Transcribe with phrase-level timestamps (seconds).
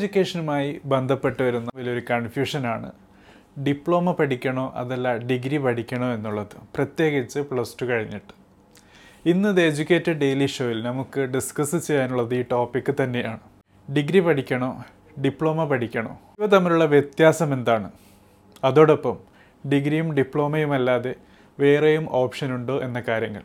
[0.00, 2.92] എഡ്യൂക്കേഷനുമായി ബന്ധപ്പെട്ട് വരുന്ന വലിയൊരു കൺഫ്യൂഷനാണ്.
[3.64, 8.32] ഡിപ്ലോമ പഠിക്കണോ അതല്ല ഡിഗ്രി പഠിക്കണോ എന്നുള്ളത് പ്രത്യേകിച്ച് പ്ലസ് ടു കഴിഞ്ഞിട്ട്.
[9.28, 13.40] ഇന്ന് ദ എഡ്യൂക്കേറ്റഡ് ഡെയിലി ഷോയിൽ നമുക്ക് ഡിസ്കസ് ചെയ്യാനുള്ളത് ഈ ടോപ്പിക്ക് തന്നെയാണ്.
[13.96, 14.84] ഡിഗ്രി പഠിക്കണോ
[15.24, 17.90] ഡിപ്ലോമ പഠിക്കണോ ഇവ തമ്മിലുള്ള വ്യത്യാസം എന്താണ്?
[18.64, 19.18] അതോടൊപ്പം
[19.72, 21.14] ഡിഗ്രിയും ഡിപ്ലോമയും അല്ലാതെ
[21.60, 23.42] വേറെയും ഓപ്ഷൻ ഉണ്ടോ എന്ന കാര്യങ്ങൾ.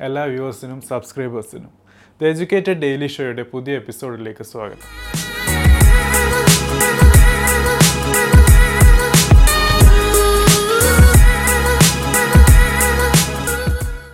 [0.00, 1.74] എല്ലാ വ്യൂവേഴ്സിനും സബ്സ്ക്രൈബേഴ്സിനും
[2.22, 5.21] ദ എഡ്യൂക്കേറ്റഡ് ഡെയിലി ഷോയുടെ പുതിയ എപ്പിസോഡിലേക്ക് സ്വാഗതം.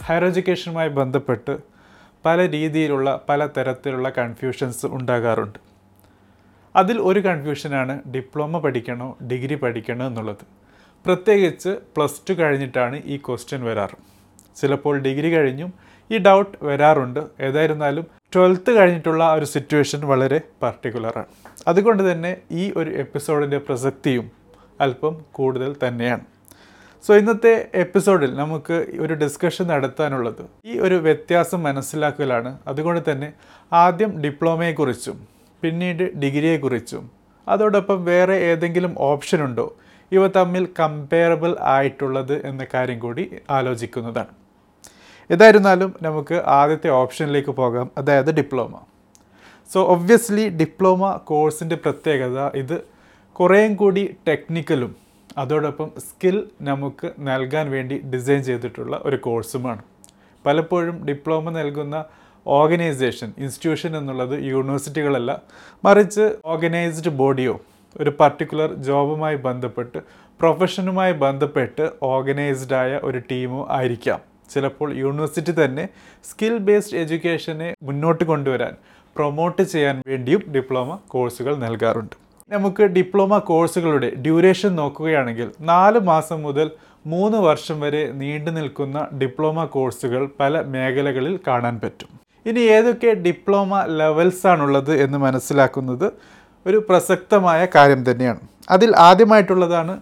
[0.09, 1.55] ഹയർ എഡ്യൂക്കേഷനുമായി ബന്ധപ്പെട്ട്
[2.27, 5.59] പല രീതിയിലുള്ള പല തരത്തിലുള്ള കൺഫ്യൂഷൻസ് ഉണ്ടാകാറുണ്ട്.
[6.77, 10.45] അതിൽ ഒരു കൺഫ്യൂഷനാണ് ഡിപ്ലോമ പഠിക്കണോ ഡിഗ്രി പഠിക്കണോ എന്നുള്ളത്.
[11.07, 13.97] പ്രത്യേകിച്ച് പ്ലസ് ടു കഴിഞ്ഞിട്ടാണ് ഈ ക്വസ്റ്റ്യൻ വരാറ്.
[14.61, 15.75] ചിലപ്പോൾ ഡിഗ്രി കഴിഞ്ഞും
[16.11, 17.21] ഈ ഡൗട്ട് വരാറുണ്ട്.
[17.41, 21.27] ഏതായിരുന്നാലും ട്വൽത്ത് കഴിഞ്ഞിട്ടുള്ള ഒരു സിറ്റുവേഷൻ വളരെ പർട്ടിക്കുലറാണ്
[21.69, 24.31] അതുകൊണ്ട് തന്നെ ഈ ഒരു എപ്പിസോഡിന്റെ പ്രസക്തിയും
[24.81, 26.25] അല്പം കൂടുതൽ തന്നെയാണ്.
[27.07, 32.59] സോ ഇന്നത്തെ എപ്പിസോഡിൽ നമുക്ക് ഒരു ഡിസ്കഷൻ നടത്താനുള്ളത് ഈ ഒരു വ്യത്യാസം മനസ്സിലാക്കലാണ്.
[32.69, 33.33] അതുകൊണ്ട് തന്നെ
[33.73, 35.19] ആദ്യം ഡിപ്ലോമയെക്കുറിച്ചും
[35.63, 37.11] പിന്നീട് ഡിഗ്രിയെക്കുറിച്ചും
[37.49, 39.67] അതോടൊപ്പം വേറെ ഏതെങ്കിലും ഓപ്ഷൻ ഉണ്ടോ?
[40.13, 44.48] ഇവ തമ്മിൽ കമ്പയറബിൾ ആയിട്ടുള്ളത് എന്ന കാര്യം കൂടി ആലോചിക്കുന്നതാണ്.
[45.31, 48.75] ഏതായിരുന്നാലും നമുക്ക് ആദ്യത്തെ ഓപ്ഷനിലേക്ക് പോകാം അതായത് ഡിപ്ലോമ.
[49.73, 52.83] സോ ഒബ്വിയസ്ലി ഡിപ്ലോമ കോഴ്സിന്റെ പ്രത്യേകത ഇത്
[53.33, 54.97] കുറേയും കൂടി ടെക്നിക്കലും
[55.39, 59.83] അതോടൊപ്പം സ്കിൽ നമുക്ക് നൽകാൻ വേണ്ടി ഡിസൈൻ ചെയ്തിട്ടുള്ള ഒരു കോഴ്സുമാണ്.
[60.47, 62.05] പലപ്പോഴും ഡിപ്ലോമ നൽകുന്ന
[62.47, 65.43] ഓർഗനൈസേഷൻ ഇൻസ്റ്റിറ്റ്യൂഷൻ എന്നുള്ളത് യൂണിവേഴ്സിറ്റികളല്ല
[65.85, 67.61] മറിച്ച് ഓർഗനൈസ്ഡ് ബോഡിയോ
[68.01, 69.99] ഒരു പർട്ടിക്കുലർ ജോബുമായി ബന്ധപ്പെട്ട്
[70.41, 74.28] പ്രൊഫഷനുമായി ബന്ധപ്പെട്ട് ഓർഗനൈസ്ഡായ ഒരു ടീമോ ആയിരിക്കാം.
[74.55, 75.89] ചിലപ്പോൾ യൂണിവേഴ്സിറ്റി തന്നെ
[76.31, 78.75] സ്കിൽ ബേസ്ഡ് എഡ്യൂക്കേഷനെ മുന്നോട്ട് കൊണ്ടുവരാൻ
[79.17, 82.17] പ്രൊമോട്ട് ചെയ്യാൻ വേണ്ടിയും ഡിപ്ലോമ കോഴ്സുകൾ നൽകാറുണ്ട്.
[82.49, 86.71] നമുക്ക് ഡിപ്ലോമ കോഴ്സുകളുടെ ഡ്യൂറേഷൻ നോക്കുകയാണെങ്കിൽ നാല് മാസം മുതൽ
[87.07, 92.09] മൂന്ന് വർഷം വരെ നീണ്ടു നിൽക്കുന്ന ഡിപ്ലോമ കോഴ്സുകൾ പല മേഖലകളിൽ കാണാൻ പറ്റും.
[92.47, 96.13] ഇനി ഏതൊക്കെ ഡിപ്ലോമ ലെവൽസ് ആണുള്ളത് എന്ന് മനസ്സിലാക്കുന്നത്
[96.67, 98.41] ഒരു പ്രസക്തമായ കാര്യം തന്നെയാണ്.
[98.71, 100.01] അതിൽ ആദ്യമായിട്ടുള്ളതാണ്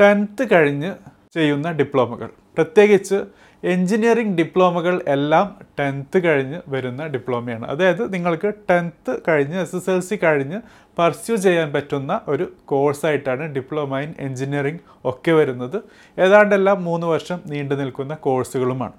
[0.00, 0.92] ടെൻത്ത് കഴിഞ്ഞ്
[1.34, 3.18] ചെയ്യുന്ന ഡിപ്ലോമകൾ പ്രത്യേകിച്ച്
[3.64, 7.66] എൻജിനീയറിംഗ് ഡിപ്ലോമകൾ എല്ലാം ടെൻത്ത് കഴിഞ്ഞ് വരുന്ന ഡിപ്ലോമയാണ്.
[7.66, 10.60] അതായത് നിങ്ങൾക്ക് ടെൻത്ത് കഴിഞ്ഞ് എസ് എസ് എൽ സി കഴിഞ്ഞ്
[10.98, 15.82] പർസ്യൂ ചെയ്യാൻ പറ്റുന്ന ഒരു കോഴ്സായിട്ടാണ് ഡിപ്ലോമ ഇൻ എൻജിനീയറിംഗ് ഒക്കെ വരുന്നത്.
[16.18, 18.92] ഏതാണ്ടെല്ലാം മൂന്ന് വർഷം നീണ്ടു നിൽക്കുന്ന കോഴ്സുകളുമാണ്.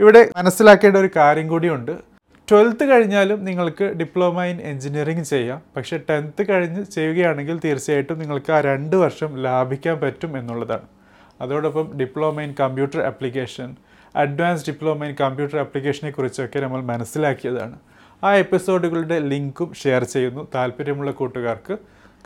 [0.00, 1.92] ഇവിടെ മനസ്സിലാക്കേണ്ട ഒരു കാര്യം കൂടിയുണ്ട്.
[2.50, 5.62] ട്വൽത്ത് കഴിഞ്ഞാലും നിങ്ങൾക്ക് ഡിപ്ലോമ ഇൻ എഞ്ചിനീയറിംഗ് ചെയ്യാം.
[5.76, 10.99] പക്ഷേ ടെൻത്ത് കഴിഞ്ഞ് ചെയ്യുകയാണെങ്കിൽ തീർച്ചയായിട്ടും നിങ്ങൾക്ക് ആ രണ്ട് വർഷം ലാഭിക്കാൻ പറ്റും എന്നുള്ളതാണ്.
[11.40, 13.76] അതോടൊപ്പം diploma in computer application
[14.16, 17.78] advance diploma in computer ആപ്ലിക്കേഷനെ കുറിച്ചൊക്കെ നമ്മൾ മനസ്സിലാക്കിയതാണ്.
[18.24, 20.48] ആ എപ്പിസോഡുകളുടെ ലിങ്കും ഷെയർ ചെയ്യുന്നു.
[20.54, 21.78] താല്പര്യമുള്ള കൂട്ടുകാർക്ക്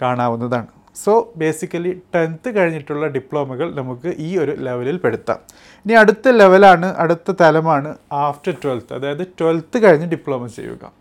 [0.03, 0.67] കാണാവുന്നതാണ്.
[1.05, 5.39] സോ ബേസിക്കലി ടെൻത്ത് കഴിഞ്ഞിട്ടുള്ള ഡിപ്ലോമകൾ നമുക്ക് ഈ ഒരു ലെവലിൽ പെടുത്താം.
[5.87, 10.93] ഇനി അടുത്ത ലെവലാണ് അടുത്ത തലമാണ് ആഫ്റ്റർ ട്വൽത്ത് അതായത് ട്വൽത്ത് കഴിഞ്ഞ് ഡിപ്ലോമ ചെയ്യുക.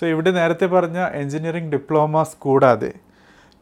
[0.00, 2.92] സോ ഇവിടെ നേരത്തെ പറഞ്ഞ എൻജിനീയറിംഗ് ഡിപ്ലോമാസ് കൂടാതെ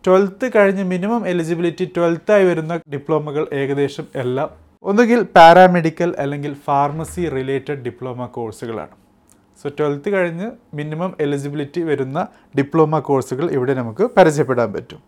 [0.07, 4.51] ട്വൽത്ത് കഴിഞ്ഞ് മിനിമം എലിജിബിലിറ്റി ട്വൽത്തായി വരുന്ന ഡിപ്ലോമകൾ ഏകദേശം എല്ലാം
[4.83, 8.95] ഒന്നുകിൽ പാരാമെഡിക്കൽ അല്ലെങ്കിൽ ഫാർമസി റിലേറ്റഡ് ഡിപ്ലോമ കോഴ്സുകളാണ്.
[9.63, 12.27] സോ ട്വൽത്ത് കഴിഞ്ഞ് മിനിമം എലിജിബിലിറ്റി വരുന്ന
[12.59, 15.01] ഡിപ്ലോമ കോഴ്സുകൾ ഇവിടെ നമുക്ക് പരിചയപ്പെടാൻ പറ്റും.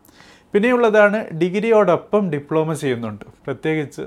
[0.54, 3.24] പിന്നെയുള്ളതാണ് ഡിഗ്രിയോടൊപ്പം ഡിപ്ലോമ ചെയ്യുന്നുണ്ട്.
[3.44, 4.02] പ്രത്യേകിച്ച്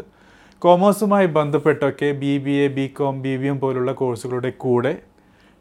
[0.60, 4.98] കോമേഴ്സുമായി ബന്ധപ്പെട്ടൊക്കെ B B A B com B B M പോലുള്ള കോഴ്സുകളുടെ കൂടെ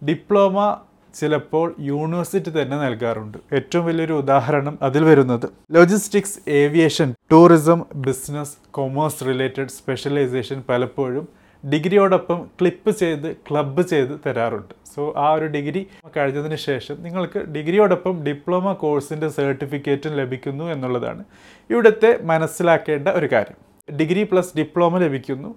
[0.08, 0.76] ഡിപ്ലോമ
[1.20, 3.38] ചിലപ്പോൾ യൂണിവേഴ്സിറ്റി തന്നെ നൽകാറുണ്ട്.
[3.52, 5.46] ഏറ്റവും വലിയൊരു ഉദാഹരണം അതിൽ വരുന്നത്.
[5.72, 11.26] Logistics aviation tourism business commerce related specialisation പലപ്പോഴും
[11.64, 14.74] ഡിഗ്രിയോടൊപ്പം ക്ലിപ്പ് ചെയ്ത് ക്ലബ്ബ് ചെയ്ത് തരാറുണ്ട്.
[14.94, 15.80] സോ ആ ഒരു ഡിഗ്രി
[16.16, 21.24] കഴിഞ്ഞതിന് ശേഷം നിങ്ങൾക്ക് ഡിഗ്രിയോടൊപ്പം ഡിപ്ലോമ കോഴ്സിന്റെ സർട്ടിഫിക്കറ്റും ലഭിക്കുന്നു എന്നുള്ളതാണ്
[21.70, 23.58] ഇവിടുത്തെ മനസ്സിലാക്കേണ്ട ഒരു കാര്യം.
[23.98, 25.50] ഡിഗ്രി പ്ലസ് ഡിപ്ലോമ ലഭിക്കുന്നു.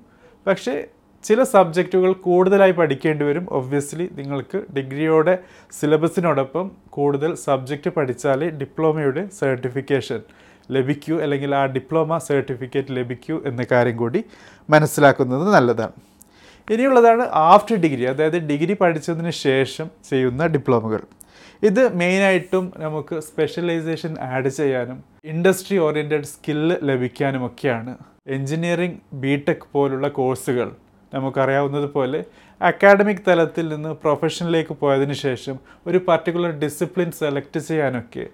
[0.48, 0.76] പക്ഷേ
[1.24, 3.48] ചില സബ്ജക്റ്റുകൾ കൂടുതലായി പഠിക്കേണ്ടി വരും.
[3.50, 5.40] ഒബ്വിയസ്ലി നിങ്ങൾക്ക് ഡിഗ്രിയോടെ
[5.80, 10.22] സിലബസിനോടൊപ്പം കൂടുതൽ സബ്ജക്റ്റ് പഠിച്ചാലേ ഡിപ്ലോമയുടെ സർട്ടിഫിക്കേഷൻ
[10.72, 14.24] ലഭിക്കൂ അല്ലെങ്കിൽ ആ ഡിപ്ലോമ സർട്ടിഫിക്കറ്റ് ലഭിക്കൂ എന്ന കാര്യം കൂടി
[14.70, 15.92] മനസ്സിലാക്കുന്നത് നല്ലതാണ്.
[16.72, 21.02] ഇനിയുള്ളതാണ് ആഫ്റ്റർ ഡിഗ്രി അതായത് ഡിഗ്രി പഠിച്ചതിന് ശേഷം ചെയ്യുന്ന ഡിപ്ലോമകൾ.
[21.64, 27.98] ഇത് മെയിനായിട്ടും നമുക്ക് സ്പെഷ്യലൈസേഷൻ ആഡ് ചെയ്യാനും ഇൻഡസ്ട്രി ഓറിയന്റഡ് സ്കില്ല് ലഭിക്കാനുമൊക്കെയാണ്.
[28.28, 30.72] എൻജിനീയറിംഗ് ബി ടെക് പോലുള്ള കോഴ്സുകൾ
[31.14, 32.20] നമുക്കറിയാവുന്നത് പോലെ
[32.62, 35.56] അക്കാഡമിക് തലത്തിൽ നിന്ന് പ്രൊഫഷനിലേക്ക് പോയതിനു ശേഷം
[35.88, 38.26] ഒരു പർട്ടിക്കുലർ ഡിസിപ്ലിൻ സെലക്ട് ചെയ്യാനൊക്കെ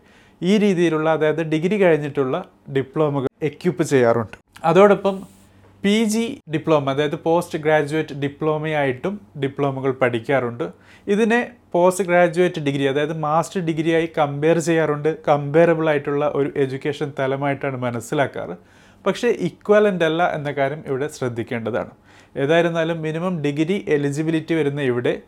[0.41, 2.35] ഈ രീതിയിലുള്ള അതായത് ഡിഗ്രി കഴിഞ്ഞിട്ടുള്ള
[2.75, 4.37] ഡിപ്ലോമകൾ എക്യുപ്പ് ചെയ്യാറുണ്ട്.
[4.63, 5.15] അതോടൊപ്പം
[5.83, 9.13] പി ജി ഡിപ്ലോമ അതായത് പോസ്റ്റ് ഗ്രാജുവേറ്റ് ഡിപ്ലോമയായിട്ടും
[9.43, 10.63] ഡിപ്ലോമകൾ പഠിക്കാറുണ്ട്.
[11.07, 11.39] ഇതിനെ
[11.73, 15.09] പോസ്റ്റ് ഗ്രാജുവേറ്റ് ഡിഗ്രി അതായത് മാസ്റ്റർ ഡിഗ്രിയായി കമ്പയർ ചെയ്യാറുണ്ട്.
[15.27, 18.55] കമ്പയറബിൾ ആയിട്ടുള്ള ഒരു എഡ്യൂക്കേഷൻ തലമായിട്ടാണ് മനസ്സിലാക്കാറ്.
[19.05, 21.93] പക്ഷേ ഇക്വലന്റ് അല്ല എന്ന കാര്യം ഇവിടെ ശ്രദ്ധിക്കേണ്ടതാണ്.
[22.35, 25.21] ഏതായിരുന്നാലും മിനിമം ഡിഗ്രി എലിജിബിലിറ്റി വരുന്ന ഇവിടെ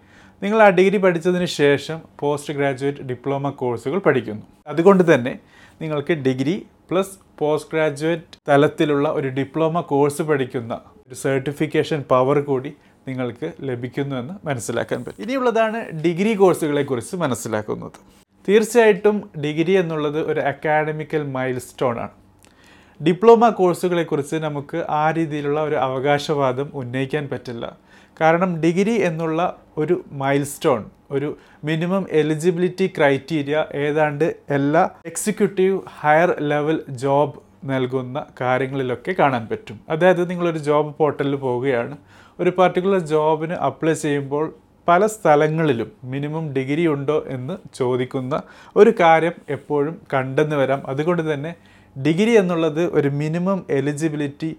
[0.43, 4.41] നിങ്ങൾ ആ ഡിഗ്രി പഠിച്ചതിന് ശേഷം പോസ്റ്റ് ഗ്രാജുവേറ്റ് ഡിപ്ലോമ കോഴ്സുകൾ പഠിക്കുന്നു.
[4.67, 5.39] അതുകൊണ്ട് തന്നെ
[5.81, 12.73] നിങ്ങൾക്ക് ഡിഗ്രി പ്ലസ് പോസ്റ്റ് ഗ്രാജുവേറ്റ് തലത്തിലുള്ള ഒരു ഡിപ്ലോമ കോഴ്സ് പഠിക്കുന്ന ഒരു സർട്ടിഫിക്കേഷൻ പവർ കൂടി
[13.07, 15.23] നിങ്ങൾക്ക് ലഭിക്കുന്നുവെന്ന് മനസ്സിലാക്കാൻ പറ്റും.
[15.23, 17.91] ഇനിയുള്ളതാണ് ഡിഗ്രി കോഴ്സുകളെ കുറിച്ച് മനസ്സിലാക്കുന്നത്.
[18.47, 22.09] തീർച്ചയായിട്ടും ഡിഗ്രി എന്നുള്ളത് ഒരു അക്കാഡമിക്കൽ മൈൽ സ്റ്റോൺ ആണ്.
[23.07, 27.77] ഡിപ്ലോമ കോഴ്സുകളെക്കുറിച്ച് നമുക്ക് ആ രീതിയിലുള്ള ഒരു അവകാശവാദം ഉന്നയിക്കാൻ പറ്റില്ല.
[28.21, 36.83] കാരണം ഡിഗ്രി എന്നുള്ള ഒരു മൈൽ സ്റ്റോൺ ഒരു മിനിമം എലിജിബിലിറ്റി ക്രൈറ്റീരിയ ഏതാണ്ട് എല്ലാ എക്സിക്യൂട്ടീവ് ഹയർ ലെവൽ
[36.89, 39.79] ജോബ് നൽകുന്ന കാര്യങ്ങളിലൊക്കെ കാണാൻ പറ്റും.
[39.89, 41.97] അതായത് നിങ്ങളൊരു ജോബ് പോർട്ടലിൽ പോവുകയാണ്.
[42.39, 44.53] ഒരു പർട്ടിക്കുലർ ജോബിന് അപ്ലൈ ചെയ്യുമ്പോൾ
[44.87, 48.41] പല സ്ഥലങ്ങളിലും മിനിമം ഡിഗ്രി ഉണ്ടോ എന്ന് ചോദിക്കുന്ന
[48.75, 50.87] ഒരു കാര്യം എപ്പോഴും കണ്ടെന്ന് വരാം.
[50.87, 51.55] അതുകൊണ്ട് തന്നെ
[52.05, 54.49] ഡിഗ്രി എന്നുള്ളത് ഒരു minimum eligibility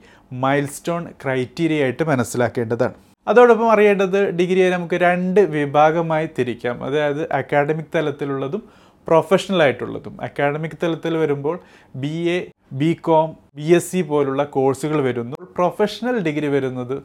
[0.42, 2.96] milestone criteria ആയിട്ട് മനസ്സിലാക്കേണ്ടതാണ്.
[3.28, 6.84] അതോടൊപ്പം അറിയേണ്ടത് ഡിഗ്രിയെ നമുക്ക് രണ്ട് വിഭാഗമായി തിരിക്കാം.
[6.84, 8.62] അതായത് അക്കാഡമിക് തലത്തിലുള്ളതും
[9.08, 10.14] പ്രൊഫഷണൽ ആയിട്ടുള്ളതും.
[10.22, 11.56] അക്കാഡമിക് തലത്തിൽ വരുമ്പോൾ
[11.96, 12.38] B A
[12.72, 15.36] B com B S C പോലുള്ള കോഴ്സുകൾ വരുന്നു.
[15.56, 16.96] പ്രൊഫഷണൽ ഡിഗ്രി വരുന്നത്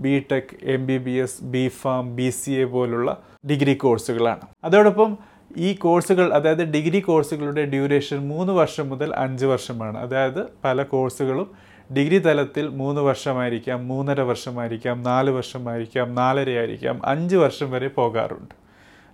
[0.00, 3.10] B tech M B B S B pharm B C A പോലുള്ള
[3.50, 5.10] ഡിഗ്രി കോഴ്സുകളാണ് അതോടൊപ്പം
[5.56, 9.98] ഈ കോഴ്സുകൾ അതായത് ഡിഗ്രി കോഴ്സുകളുടെ ഡ്യൂറേഷൻ മൂന്ന് വർഷം മുതൽ അഞ്ച് വർഷമാണ്.
[9.98, 11.50] അതായത് പല കോഴ്സുകളും
[11.96, 18.54] ഡിഗ്രി തലത്തിൽ മൂന്ന് വർഷമായിരിക്കാം മൂന്നര വർഷമായിരിക്കാം നാല് വർഷമായിരിക്കാം നാലര ആയിരിക്കാം അഞ്ച് വർഷം വരെ പോകാറുണ്ട്.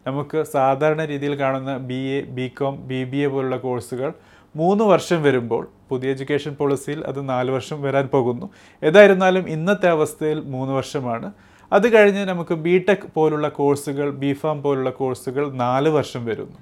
[0.07, 4.13] നമുക്ക് സാധാരണ രീതിയിൽ കാണുന്ന B A B com B B A പോലുള്ള കോഴ്സുകൾ
[4.57, 8.51] മൂന്ന് വർഷം വരുമ്പോൾ പുതിയ എഡ്യൂക്കേഷൻ പോളിസിയിൽ അത് നാല് വർഷം വരാൻ പോകുന്നു.
[8.83, 11.33] ഏതായിരുന്നാലും ഇന്നത്തെ അവസ്ഥയിൽ മൂന്ന് വർഷമാണ്.
[11.73, 16.59] അത് കഴിഞ്ഞ് നമുക്ക് ബി ടെക് പോലുള്ള കോഴ്സുകൾ ബി ഫാം പോലുള്ള കോഴ്സുകൾ നാല് വർഷം വരുന്നു.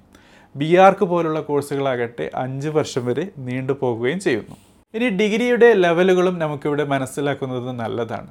[0.57, 4.57] ബി ആർക്ക് പോലുള്ള കോഴ്സുകളാകട്ടെ അഞ്ച് വർഷം വരെ നീണ്ടു പോകുകയും ചെയ്യുന്നു.
[4.95, 8.31] ഇനി ഡിഗ്രിയുടെ ലെവലുകളും നമുക്കിവിടെ മനസ്സിലാക്കുന്നത് നല്ലതാണ്.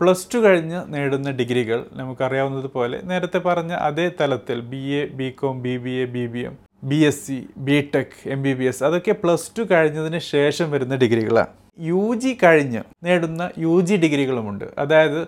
[0.00, 5.76] പ്ലസ് ടു കഴിഞ്ഞ് നേടുന്ന ഡിഗ്രികൾ നമുക്കറിയാവുന്നതുപോലെ നേരത്തെ പറഞ്ഞ അതേ തലത്തിൽ B A B com B
[5.76, 9.12] B A B B M B S C B tech M B B S അതൊക്കെ
[9.12, 11.52] പ്ലസ് ടു കഴിഞ്ഞതിന് ശേഷം വരുന്ന ഡിഗ്രികളാണ്.
[11.80, 14.64] യു ജി കഴിഞ്ഞ് നേടുന്ന യു ജി ഡിഗ്രികളുമുണ്ട്.
[14.78, 15.20] അതായത്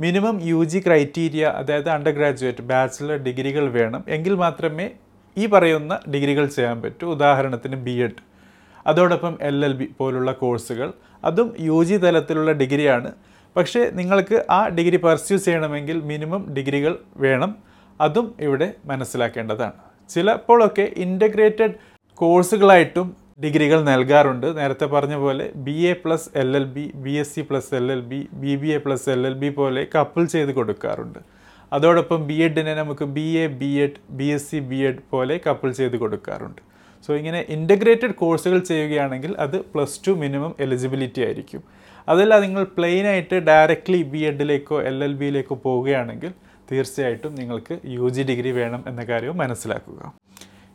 [0.00, 4.04] മിനിമം യു ജി ക്രൈറ്റീരിയ അതായത് അണ്ടർ ഗ്രാജുവേറ്റ് ബാച്ചിലർ ഡിഗ്രികൾ വേണം.
[4.08, 4.90] എങ്കിൽ മാത്രമേ
[5.38, 7.10] ഈ പറയുന്ന ഡിഗ്രികൾ ചെയ്യാൻ പറ്റൂ.
[7.10, 8.22] ഉദാഹരണത്തിന് ബി എഡ്
[8.86, 10.92] അതോടൊപ്പം എൽ എൽ ബി പോലുള്ള കോഴ്സുകൾ.
[11.24, 13.12] അതും യു ജി തലത്തിലുള്ള ഡിഗ്രിയാണ്.
[13.56, 17.56] പക്ഷേ നിങ്ങൾക്ക് ആ ഡിഗ്രി പർസ്യൂ ചെയ്യണമെങ്കിൽ മിനിമം ഡിഗ്രികൾ വേണം.
[18.00, 19.72] അതും ഇവിടെ മനസ്സിലാക്കേണ്ടതാണ്.
[20.08, 21.74] ചിലപ്പോഴൊക്കെ ഇന്റഗ്രേറ്റഡ്
[22.14, 24.46] കോഴ്സുകളായിട്ടും ഡിഗ്രികൾ നൽകാറുണ്ട്.
[24.58, 28.02] നേരത്തെ പറഞ്ഞ പോലെ B A plus L L B B S C plus L L
[28.10, 31.20] B B B A plus L L B പോലെ കപ്പിൾ ചെയ്ത് കൊടുക്കാറുണ്ട്.
[31.72, 35.70] അതോടൊപ്പം ബി എഡിനെ നമുക്ക് B A B ed B S C B ed പോലെ couple
[35.80, 36.62] ചെയ്ത് കൊടുക്കാറുണ്ട്.
[37.06, 41.62] So ഇങ്ങനെ ഇന്റഗ്രേറ്റഡ് കോഴ്സുകൾ ചെയ്യുകയാണെങ്കിൽ അത് പ്ലസ് ടു മിനിമം എലിജിബിലിറ്റി ആയിരിക്കും.
[42.08, 46.32] അതല്ല നിങ്ങൾ പ്ലെയിൻ ആയിട്ട് ഡയറക്റ്റ്ലി ബി എഡിലേക്കോ എൽ എൽ ബിയിലേക്കോ പോവുകയാണെങ്കിൽ
[46.70, 50.00] തീർച്ചയായിട്ടും നിങ്ങൾക്ക് യു ജി ഡിഗ്രി വേണം എന്ന കാര്യവും മനസ്സിലാക്കുക.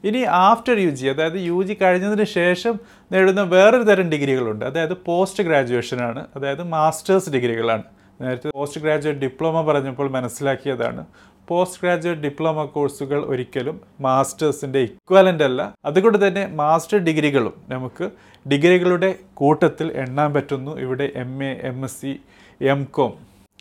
[0.04, 2.80] ഇനി ആഫ്റ്റർ യു ജി അതായത് യു ജി കഴിഞ്ഞതിന് ശേഷം
[3.12, 4.66] നേടുന്ന വേറൊരു തരം ഡിഗ്രികളുണ്ട്.
[4.66, 6.28] അതായത് പോസ്റ്റ് ഗ്രാജുവേഷൻ ആണ്.
[6.36, 7.84] അതായത് മാസ്റ്റേഴ്സ് ഡിഗ്രികളാണ്.
[8.22, 11.06] നേരത്തെ പോസ്റ്റ് ഗ്രാജുവേറ്റ് ഡിപ്ലോമ പറഞ്ഞപ്പോൾ മനസ്സിലാക്കിയതാണ്.
[11.48, 15.74] പോസ്റ്റ് ഗ്രാജുവേറ്റ് ഡിപ്ലോമ കോഴ്സുകൾ ഒരിക്കലും മാസ്റ്റേഴ്സിന്റെ ഇക്വലന്റ് അല്ല.
[15.86, 18.12] അതുകൊണ്ട് തന്നെ മാസ്റ്റർ ഡിഗ്രികളും നമുക്ക്
[18.50, 20.80] ഡിഗ്രികളുടെ കൂട്ടത്തിൽ എണ്ണാൻ പറ്റുന്നു.
[20.80, 22.20] ഇവിടെ M A M S C
[22.62, 23.14] M com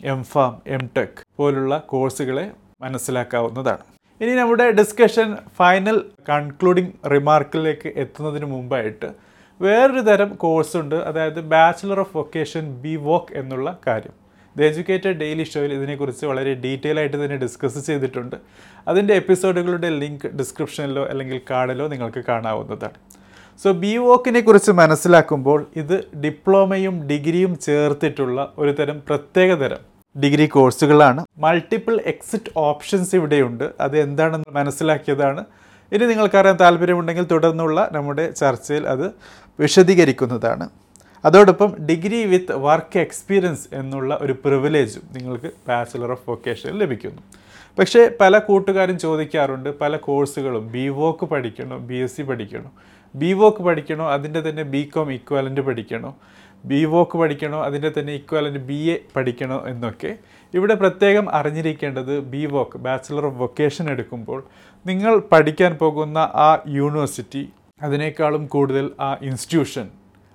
[0.03, 3.98] M pharm M tech പോലുള്ള കോഴ്സുകളെ മനസ്സിലാക്കാവുന്നതാണ്.
[4.21, 5.97] ഇനി നമ്മുടെ ഡിസ്കഷൻ ഫൈനൽ
[6.29, 9.07] കൺക്ലൂഡിംഗ് റിമാർക്കിലേക്ക് എത്തുന്നതിന് മുമ്പായിട്ട്
[9.61, 14.15] വേറൊരു തരം കോഴ്സ് ഉണ്ട് അതായത് bachelor of vocation B voc എന്നുള്ള കാര്യം.
[14.57, 18.35] ദ എജ്യൂക്കേറ്റഡ് ഡെയിലി ഷോയിൽ ഇതിനെക്കുറിച്ച് വളരെ ഡീറ്റെയിൽ ആയിട്ട് തന്നെ ഡിസ്കസ് ചെയ്തിട്ടുണ്ട്.
[18.87, 22.97] അതിന്റെ എപ്പിസോഡുകളുടെ ലിങ്ക് ഡിസ്ക്രിപ്ഷനിലോ അല്ലെങ്കിൽ കാർഡിലോ നിങ്ങൾക്ക് കാണാവുന്നതാണ്.
[23.63, 31.25] സോ ബി വോക്കിനെ കുറിച്ച് മനസ്സിലാക്കുമ്പോൾ ഇത് ഡിപ്ലോമയും ഡിഗ്രിയും ചേർത്തിട്ടുള്ള ഒരു തരം പ്രത്യേക തരം ഡിഗ്രി കോഴ്സുകളാണ്.
[31.37, 33.71] മൾട്ടിപ്പിൾ എക്സിറ്റ് ഓപ്ഷൻസ് ഇവിടെയുണ്ട്.
[33.79, 35.45] അത് എന്താണെന്ന് മനസ്സിലാക്കിയതാണ്.
[35.91, 39.11] ഇനി നിങ്ങൾക്കറിയാൻ താല്പര്യമുണ്ടെങ്കിൽ തുടർന്നുള്ള നമ്മുടെ ചർച്ചയിൽ അത്
[39.59, 40.69] വിശദീകരിക്കുന്നതാണ്.
[41.25, 47.21] അതോടൊപ്പം ഡിഗ്രി വിത്ത് വർക്ക് എക്സ്പീരിയൻസ് എന്നുള്ള ഒരു പ്രിവിലേജും നിങ്ങൾക്ക് ബാച്ചിലർ ഓഫ് വൊക്കേഷനിൽ ലഭിക്കുന്നു.
[47.79, 52.71] പക്ഷേ പല കൂട്ടുകാരും ചോദിക്കാറുണ്ട് പല കോഴ്സുകളും ബി വോക്ക് പഠിക്കണോ ബി എസ് സി പഠിക്കണോ?
[53.15, 54.11] ബി വോക്ക് പഠിക്കണോ?
[54.11, 56.15] അതിന്റെ തന്നെ ബി കോം ഇക്വാലന്റ് പഠിക്കണോ?
[56.65, 57.63] ബി വോക്ക് പഠിക്കണോ?
[57.63, 60.17] അതിന്റെ തന്നെ ഇക്വാലന്റ് ബി എ പഠിക്കണോ എന്നൊക്കെ.
[60.53, 64.43] ഇവിടെ പ്രത്യേകം അറിഞ്ഞിരിക്കേണ്ടത് B voc bachelor of vocation എടുക്കുമ്പോൾ
[64.85, 67.49] നിങ്ങൾ പഠിക്കാൻ പോകുന്ന ആ യൂണിവേഴ്സിറ്റി
[67.81, 69.89] അതിനേക്കാളും കൂടുതൽ ആ ഇൻസ്റ്റിറ്റ്യൂഷൻ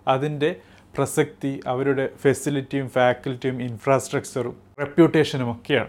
[0.08, 0.56] അതിന്റെ
[0.96, 5.88] പ്രസക്തി അവരുടെ ഫെസിലിറ്റിയും ഫാക്കൽറ്റിയും ഇൻഫ്രാസ്ട്രക്ചറും റെപ്യൂട്ടേഷനും ഒക്കെയാണ്.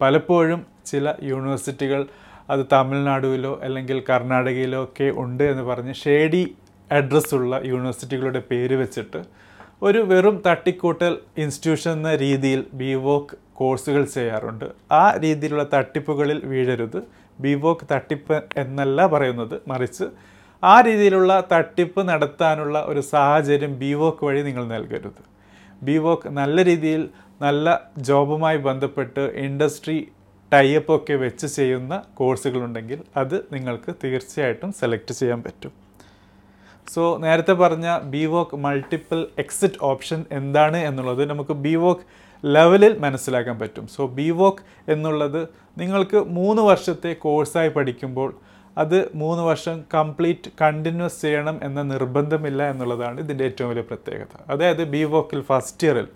[0.00, 2.06] പലപ്പോഴും ചില യൂണിവേഴ്സിറ്റികൾ
[2.50, 6.56] അത് തമിഴ്നാടുവിലോ അല്ലെങ്കിൽ കർണാടകയിലോ ഒക്കെ ഉണ്ട് എന്ന് പറഞ്ഞ് ഷേഡി
[6.92, 9.45] അഡ്രസ്സുള്ള യൂണിവേഴ്സിറ്റികളുടെ പേര് വെച്ചിട്ട്
[9.82, 14.64] ഒരു വെറും തട്ടിക്കൂട്ടൽ ഇൻസ്റ്റിറ്റ്യൂഷൻ എന്ന രീതിയിൽ ബി വോക്ക് കോഴ്സുകൾ ചെയ്യാറുണ്ട്.
[14.92, 16.98] ആ രീതിയിലുള്ള തട്ടിപ്പുകളിൽ വീഴരുത്.
[17.40, 20.06] ബി വോക്ക് തട്ടിപ്പ് എന്നല്ല പറയുന്നത് മറിച്ച്
[20.62, 25.22] ആ രീതിയിലുള്ള തട്ടിപ്പ് നടത്താനുള്ള ഒരു സാഹചര്യം ബി വോക്ക് വഴി നിങ്ങൾ നൽകരുത്.
[25.82, 27.02] ബി വോക്ക് നല്ല രീതിയിൽ
[27.40, 27.78] നല്ല
[28.08, 29.98] ജോബുമായി ബന്ധപ്പെട്ട് ഇൻഡസ്ട്രി
[30.52, 35.85] ടൈപ്പ് ഒക്കെ വെച്ച് ചെയ്യുന്ന കോഴ്സുകളുണ്ടെങ്കിൽ അത് നിങ്ങൾക്ക് തീർച്ചയായിട്ടും സെലക്ട് ചെയ്യാൻ പറ്റും.
[36.92, 42.00] സോ നേരത്തെ പറഞ്ഞ B voc multiple exit option എന്താണ് എന്നുള്ളത് നമുക്ക് ബി വോക്ക്
[42.44, 43.88] ലെവലിൽ മനസ്സിലാക്കാൻ പറ്റും.
[43.88, 48.34] സോ ബി വോക്ക് എന്നുള്ളത് നിങ്ങൾക്ക് മൂന്ന് വർഷത്തെ കോഴ്സായി പഠിക്കുമ്പോൾ
[48.78, 54.50] അത് മൂന്ന് വർഷം കംപ്ലീറ്റ് കണ്ടിന്യൂസ് ചെയ്യണം എന്ന നിർബന്ധമില്ല എന്നുള്ളതാണ് ഇതിന്റെ ഏറ്റവും വലിയ പ്രത്യേകത.
[54.50, 56.08] അതായത് ബി വോക്കിൽ ഫസ്റ്റ് ഇയറിൽ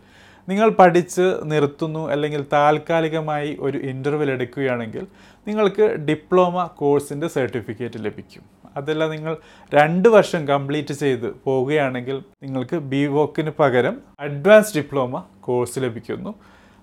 [0.48, 5.06] നിങ്ങൾ പഠിച്ച് നിർത്തുന്നു അല്ലെങ്കിൽ താൽക്കാലികമായി ഒരു ഇന്റർവ്യൂ എടുക്കുകയാണെങ്കിൽ
[5.48, 8.59] നിങ്ങൾക്ക് ഡിപ്ലോമ കോഴ്സിന്റെ സർട്ടിഫിക്കറ്റ് ലഭിക്കും.
[8.76, 9.36] അതല്ല നിങ്ങൾ
[9.74, 16.34] രണ്ട് വർഷം കംപ്ലീറ്റ് ചെയ്ത് പോവുകയാണെങ്കിൽ നിങ്ങൾക്ക് ബി വോക്കിന് പകരം അഡ്വാൻസ് ഡിപ്ലോമ കോഴ്സ് ലഭിക്കുന്നു.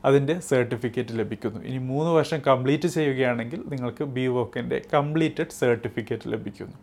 [0.06, 1.60] അതിന്റെ സർട്ടിഫിക്കറ്റ് ലഭിക്കുന്നു.
[1.63, 6.75] ഇനി മൂന്ന് വർഷം കംപ്ലീറ്റ് ചെയ്യുകയാണെങ്കിൽ നിങ്ങൾക്ക് ബി വോക്കിന്റെ കംപ്ലീറ്റഡ് സർട്ടിഫിക്കറ്റ് ലഭിക്കുന്നു.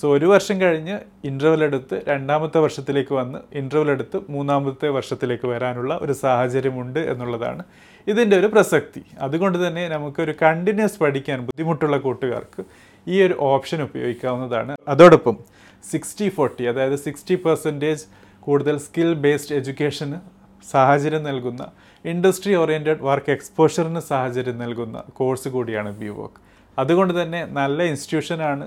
[0.00, 6.12] സോ ഒരു വർഷം കഴിഞ്ഞ് ഇന്റർവൽ എടുത്ത് രണ്ടാമത്തെ വർഷത്തിലേക്ക് വന്ന് ഇന്റർവൽ എടുത്ത് മൂന്നാമത്തെ വർഷത്തിലേക്ക് വരാനുള്ള ഒരു
[6.12, 7.64] സാഹചര്യമുണ്ട് എന്നുള്ളതാണ്
[8.06, 9.02] ഇതിന്റെ ഒരു പ്രസക്തി.
[9.20, 12.64] അതുകൊണ്ട് തന്നെ നമുക്കൊരു കണ്ടിന്യൂസ് പഠിക്കാൻ ബുദ്ധിമുട്ടുള്ള കൂട്ടുകാർക്ക്
[13.06, 14.74] ഈ ഒരു ഓപ്ഷൻ ഉപയോഗിക്കാവുന്നതാണ്.
[14.92, 15.36] അതോടൊപ്പം
[15.84, 18.04] സിക്സ്റ്റി ഫോർട്ടി അതായത് സിക്സ്റ്റി പെർസെന്റേജ്
[18.42, 20.18] കൂടുതൽ സ്കിൽ ബേസ്ഡ് എഡ്യൂക്കേഷന്
[20.64, 21.62] സാഹചര്യം നൽകുന്ന
[22.04, 26.40] ഇൻഡസ്ട്രി ഓറിയന്റഡ് വർക്ക് എക്സ്പോഷറിന് സാഹചര്യം നൽകുന്ന കോഴ്സ് കൂടിയാണ് ബി വോക്ക്
[26.78, 28.66] അതുകൊണ്ട് തന്നെ നല്ല ഇൻസ്റ്റിറ്റ്യൂഷനാണ്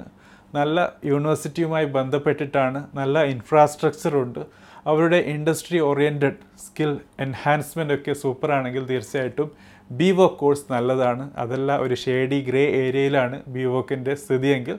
[0.55, 0.77] നല്ല
[1.11, 4.41] യൂണിവേഴ്സിറ്റിയുമായി ബന്ധപ്പെട്ടിട്ടാണ് നല്ല ഇൻഫ്രാസ്ട്രക്ചർ ഉണ്ട്.
[4.85, 6.91] അവരുടെ ഇൻഡസ്ട്രി ഓറിയന്റഡ് സ്കിൽ
[7.25, 9.49] എൻഹാൻസ്മെന്റ് ഒക്കെ സൂപ്പറാണെങ്കിൽ തീർച്ചയായിട്ടും
[9.99, 11.23] ബി വോക്ക് കോഴ്സ് നല്ലതാണ്.
[11.37, 14.77] അതല്ല ഒരു ഷേഡി ഗ്രേ ഏരിയയിലാണ് ബിവോക്കിന്റെ സ്ഥിതിയെങ്കിൽ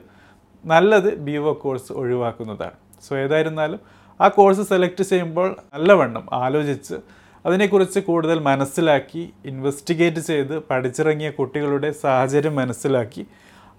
[0.65, 2.77] നല്ലത് ബിവോ കോഴ്സ് ഒഴിവാക്കുന്നതാണ്.
[3.05, 3.79] സോ ഏതായിരുന്നാലും
[4.21, 6.97] ആ കോഴ്സ് സെലക്ട് ചെയ്യുമ്പോൾ നല്ലവണ്ണം ആലോചിച്ച്
[7.45, 13.23] അതിനെക്കുറിച്ച് കൂടുതൽ മനസ്സിലാക്കി ഇൻവെസ്റ്റിഗേറ്റ് ചെയ്ത് പഠിച്ചിറങ്ങിയ കുട്ടികളുടെ സാഹചര്യം മനസ്സിലാക്കി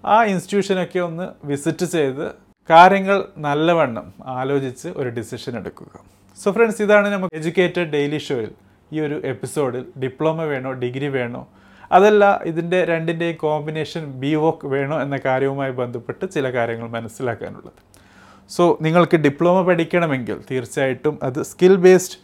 [0.03, 2.25] ആ ഇൻസ്റ്റിറ്റ്യൂഷനൊക്കെ ഒന്ന് വിസിറ്റ് ചെയ്ത്
[2.69, 5.91] കാര്യങ്ങൾ നല്ലവണ്ണം ആലോചിച്ച് ഒരു ഡിസിഷൻ എടുക്കുക.
[6.39, 8.51] സോ ഫ്രണ്ട്സ് ഇതാണ് നമുക്ക് എഡ്യൂക്കേറ്റഡ് ഡെയിലി ഷോയിൽ
[8.93, 11.47] ഈ ഒരു എപ്പിസോഡിൽ ഡിപ്ലോമ വേണോ ഡിഗ്രി വേണോ
[11.91, 17.79] അതല്ല ഇതിന്റെ രണ്ടിന്റെയും കോമ്പിനേഷൻ ബി വോക്ക് വേണോ എന്ന കാര്യവുമായി ബന്ധപ്പെട്ട് ചില കാര്യങ്ങൾ മനസ്സിലാക്കാനുള്ളത്.
[18.49, 22.17] സോ നിങ്ങൾക്ക് ഡിപ്ലോമ പഠിക്കണമെങ്കിൽ തീർച്ചയായിട്ടും അത് skill based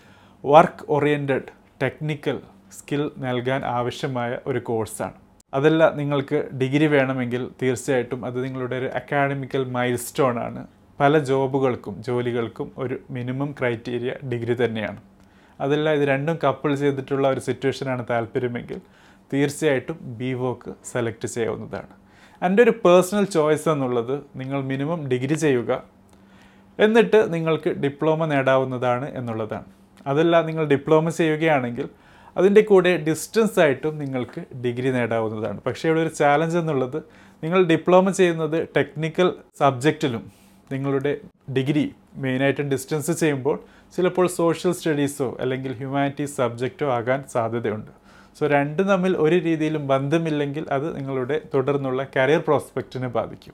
[0.46, 1.50] work oriented
[1.84, 2.40] technical
[2.72, 5.14] skill നൽകാൻ ആവശ്യമായ ഒരു കോഴ്സാണ്
[5.54, 10.68] അതല്ല നിങ്ങൾക്ക് ഡിഗ്രി വേണമെങ്കിൽ തീർച്ചയായിട്ടും അത് നിങ്ങളുടെ ഒരു അക്കാഡമിക്കൽ മൈൽ സ്റ്റോൺ ആണ്.
[11.00, 15.11] പല ജോബുകൾക്കും ജോലികൾക്കും ഒരു മിനിമം ക്രൈറ്റീരിയ ഡിഗ്രി തന്നെയാണ്.
[15.66, 18.80] അതല്ല ഇത് രണ്ടും കപ്പിൾ ചെയ്തിട്ടുള്ള ഒരു സിറ്റുവേഷനാണ് താല്പര്യമെങ്കിൽ
[19.34, 21.94] തീർച്ചയായിട്ടും ബി വോക്ക് സെലക്ട് ചെയ്യാവുന്നതാണ്.
[22.46, 25.72] എന്റെ ഒരു പേഴ്സണൽ ചോയ്സ് എന്നുള്ളത് നിങ്ങൾ മിനിമം ഡിഗ്രി ചെയ്യുക
[26.80, 29.68] എന്നിട്ട് നിങ്ങൾക്ക് ഡിപ്ലോമ നേടാവുന്നതാണ് എന്നുള്ളതാണ്.
[30.08, 31.88] അതല്ല നിങ്ങൾ ഡിപ്ലോമ ചെയ്യുകയാണെങ്കിൽ
[32.36, 35.60] അതിന്റെ കൂടെ ഡിസ്റ്റൻസ് ആയിട്ടും നിങ്ങൾക്ക് ഡിഗ്രി നേടാവുന്നതാണ്.
[35.68, 37.00] പക്ഷേ ഇവിടെ ഒരു ചാലഞ്ച് എന്നുള്ളത്
[37.44, 40.24] നിങ്ങൾ ഡിപ്ലോമ ചെയ്യുന്നത് ടെക്നിക്കൽ സബ്ജക്റ്റിലും
[40.72, 41.18] നിങ്ങളുടെ
[41.58, 43.60] ഡിഗ്രി മെയിനായിട്ടും ഡിസ്റ്റൻസ് ചെയ്യുമ്പോൾ
[43.96, 47.92] ചിലപ്പോൾ സോഷ്യൽ സ്റ്റഡീസോ അല്ലെങ്കിൽ ഹ്യൂമാനിറ്റീസ് സബ്ജക്റ്റോ ആകാൻ സാധ്യതയുണ്ട്.
[48.38, 53.54] സോ രണ്ടും തമ്മിൽ ഒരു രീതിയിലും ബന്ധമില്ലെങ്കിൽ അത് നിങ്ങളുടെ തുടർന്നുള്ള കരിയർ പ്രോസ്പെക്റ്റിനെ ബാധിക്കും.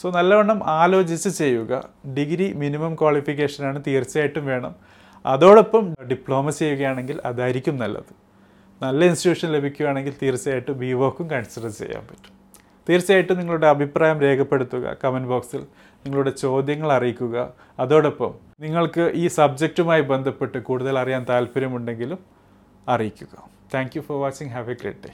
[0.00, 1.82] സോ നല്ലവണ്ണം ആലോചിച്ച് ചെയ്യുക.
[2.18, 4.74] ഡിഗ്രി മിനിമം ക്വാളിഫിക്കേഷനാണ് തീർച്ചയായിട്ടും വേണം.
[5.26, 8.12] അതോടൊപ്പം ഡിപ്ലോമ ചെയ്യുകയാണെങ്കിൽ അതായിരിക്കും നല്ലത്.
[8.82, 12.37] നല്ല ഇൻസ്റ്റിറ്റ്യൂഷൻ ലഭിക്കുകയാണെങ്കിൽ തീർച്ചയായിട്ടും ബി വോക്കും കൺസിഡർ ചെയ്യാൻ പറ്റും.
[12.88, 15.62] തീർച്ചയായിട്ടും നിങ്ങളുടെ അഭിപ്രായം രേഖപ്പെടുത്തുക കമന്റ് ബോക്സിൽ
[16.04, 17.36] നിങ്ങളുടെ ചോദ്യങ്ങൾ അറിയിക്കുക.
[17.78, 22.20] അതോടൊപ്പം നിങ്ങൾക്ക് ഈ സബ്ജക്റ്റുമായി ബന്ധപ്പെട്ട് കൂടുതൽ അറിയാൻ താല്പര്യമുണ്ടെങ്കിലും
[22.88, 23.34] അറിയിക്കുക.
[23.74, 25.12] Thank you for watching have a great day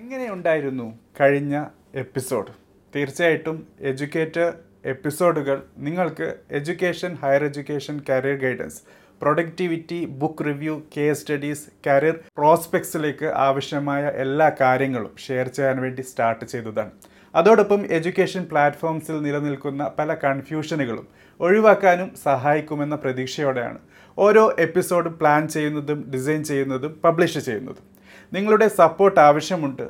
[0.00, 0.86] എങ്ങനെയുണ്ടായിരുന്നു
[1.20, 1.64] കഴിഞ്ഞ
[1.94, 2.52] എപ്പിസോഡ്
[2.94, 4.48] തീർച്ചയായിട്ടും എഡ്യൂക്കേറ്റർ
[4.84, 8.80] എപ്പിസോഡുകൾ നിങ്ങൾക്ക് education higher education career guidance
[9.22, 16.92] productivity book review case studies career പ്രോസ്പെക്ട്സിലേക്ക് ആവശ്യമായ എല്ലാ കാര്യങ്ങളും ഷെയർ ചെയ്യാൻ വേണ്ടി സ്റ്റാർട്ട് ചെയ്തതാണ്.
[17.34, 21.06] അതോടൊപ്പം എഡ്യൂക്കേഷൻ പ്ലാറ്റ്ഫോംസിൽ നിലനിൽക്കുന്ന പല കൺഫ്യൂഷനുകളും
[21.40, 23.78] ഒഴിവാക്കാനും സഹായിക്കുമെന്ന പ്രതീക്ഷയോടെയാണ്
[24.18, 27.84] ഓരോ എപ്പിസോഡും പ്ലാൻ ചെയ്യുന്നതും ഡിസൈൻ ചെയ്യുന്നതും പബ്ലിഷ് ചെയ്യുന്നതും.
[28.32, 29.88] നിങ്ങളുടെ സപ്പോർട്ട് ആവശ്യമുണ്ട്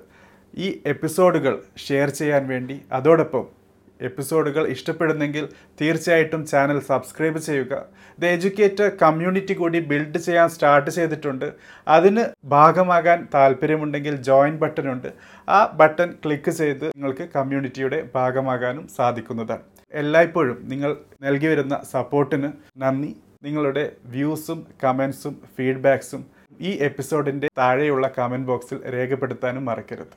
[0.59, 2.81] ഈ എപ്പിസോഡുകൾ ഷെയർ ചെയ്യാൻ വേണ്ടി.
[2.93, 3.62] അതോടൊപ്പം
[4.11, 5.49] എപ്പിസോഡുകൾ ഇഷ്ടപ്പെടുന്നെങ്കിൽ
[5.81, 7.75] തീർച്ചയായിട്ടും ചാനൽ സബ്സ്ക്രൈബ് ചെയ്യുക.
[8.19, 11.53] ദ എഡ്യൂക്കേറ്റർ കമ്മ്യൂണിറ്റി കൂടി ബിൽഡ് ചെയ്യാൻ സ്റ്റാർട്ട് ചെയ്തിട്ടുണ്ട്.
[11.89, 15.11] അതിന് ഭാഗമാകാൻ താല്പര്യമുണ്ടെങ്കിൽ ജോയിൻ ബട്ടൺ ഉണ്ട്.
[15.49, 19.67] ആ ബട്ടൺ ക്ലിക്ക് ചെയ്ത് നിങ്ങൾക്ക് കമ്മ്യൂണിറ്റിയുടെ ഭാഗമാകാനും സാധിക്കുന്നതാണ്.
[19.93, 23.17] എല്ലായ്പ്പോഴും നിങ്ങൾ നൽകി വരുന്ന സപ്പോർട്ടിന് നന്ദി.
[23.45, 26.23] നിങ്ങളുടെ വ്യൂസും കമൻസും ഫീഡ്ബാക്സും
[26.61, 30.15] ഈ എപ്പിസോഡിന്റെ താഴെയുള്ള കമന്റ് ബോക്സിൽ രേഖപ്പെടുത്താനും മറക്കരുത്.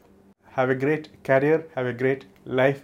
[0.57, 2.27] Have a great career have a great
[2.59, 2.81] life